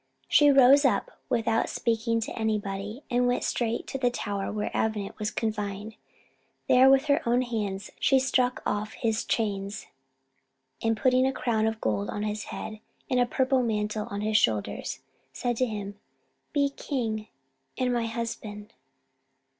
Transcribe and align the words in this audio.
She 0.27 0.49
rose 0.49 0.83
up, 0.83 1.11
without 1.29 1.69
speaking 1.69 2.19
to 2.21 2.31
anybody, 2.35 3.03
and 3.11 3.27
went 3.27 3.43
straight 3.43 3.85
to 3.85 3.99
the 3.99 4.09
tower 4.09 4.51
where 4.51 4.75
Avenant 4.75 5.19
was 5.19 5.29
confined. 5.29 5.93
There, 6.67 6.89
with 6.89 7.05
her 7.05 7.21
own 7.29 7.43
hands, 7.43 7.91
she 7.99 8.17
struck 8.17 8.63
off 8.65 8.93
his 8.93 9.23
chains, 9.23 9.85
and 10.81 10.97
putting 10.97 11.27
a 11.27 11.31
crown 11.31 11.67
of 11.67 11.79
gold 11.79 12.09
on 12.09 12.23
his 12.23 12.45
head, 12.45 12.79
and 13.11 13.19
a 13.19 13.27
purple 13.27 13.61
mantle 13.61 14.07
on 14.09 14.21
his 14.21 14.37
shoulders, 14.37 15.01
said 15.33 15.55
to 15.57 15.67
him, 15.67 15.99
"Be 16.51 16.69
king 16.71 17.27
and 17.77 17.93
my 17.93 18.07
husband." 18.07 18.73